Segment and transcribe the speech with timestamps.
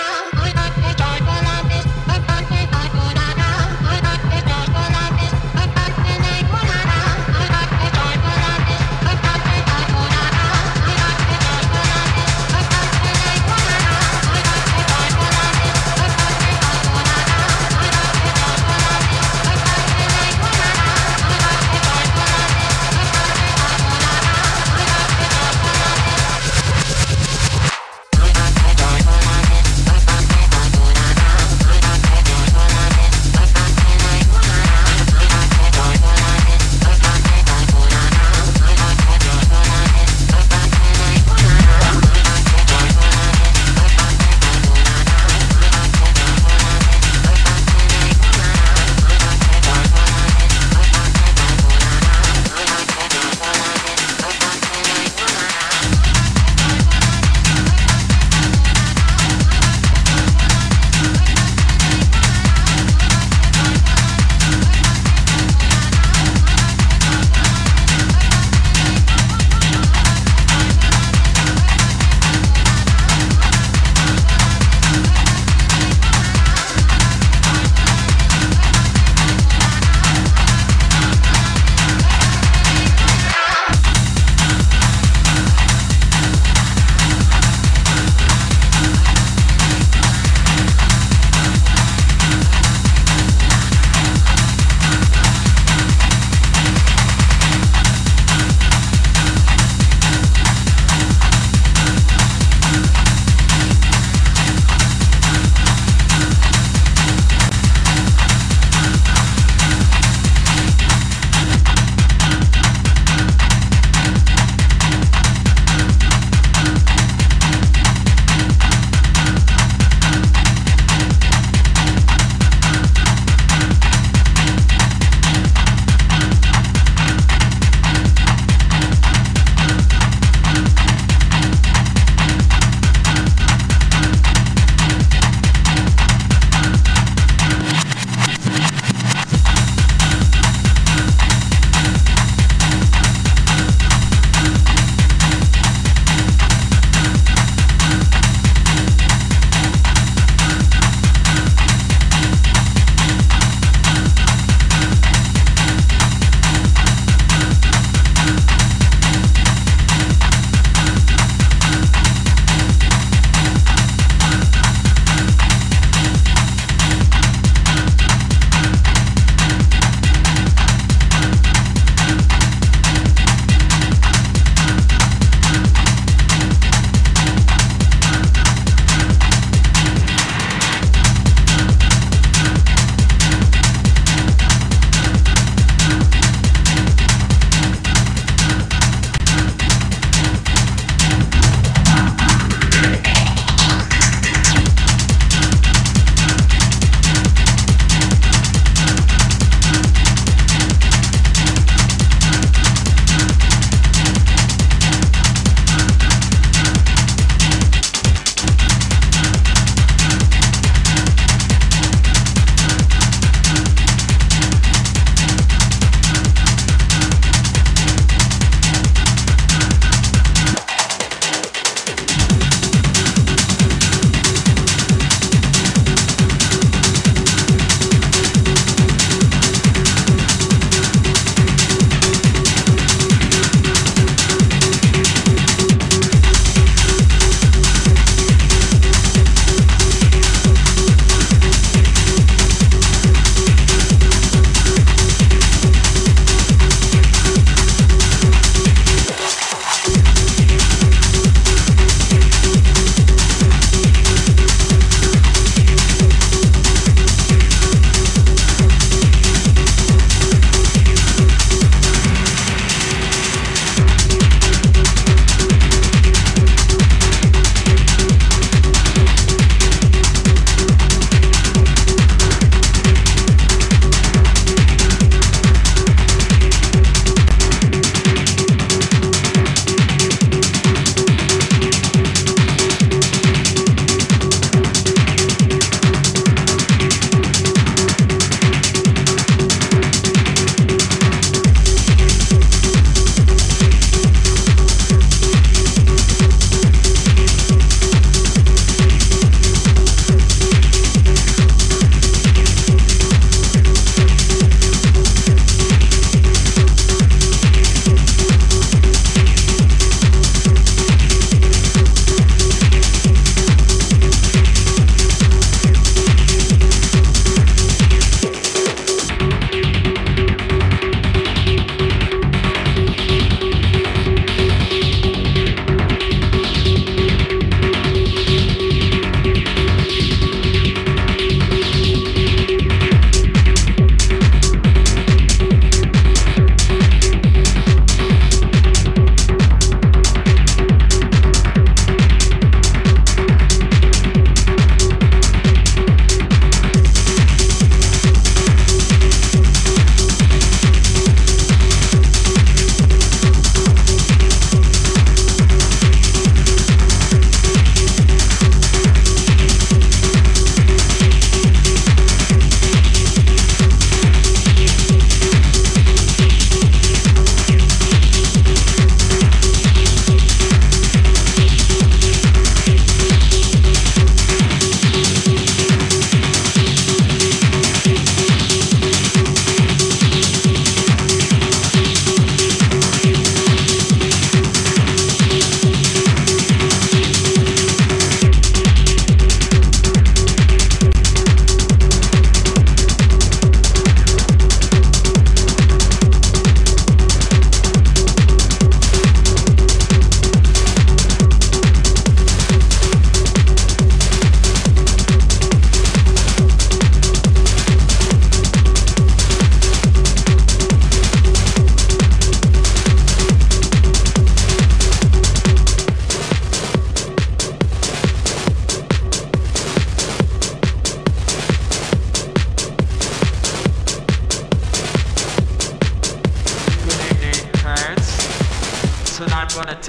[0.00, 0.39] Bye.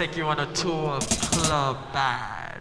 [0.08, 2.60] Take you on a tour of Club Bad,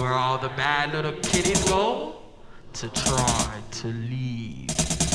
[0.00, 2.14] where all the bad little kitties go
[2.72, 4.68] to try to leave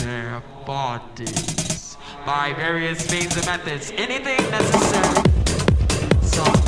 [0.04, 1.96] their bodies
[2.26, 3.94] by various means and methods.
[3.96, 5.24] Anything necessary.
[6.22, 6.63] Some